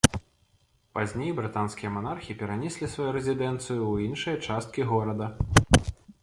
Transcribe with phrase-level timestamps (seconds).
[0.95, 5.31] Пазней брытанскія манархі перанеслі сваю рэзідэнцыю ў іншыя часткі горада.